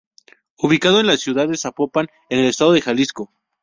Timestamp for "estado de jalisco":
2.47-3.29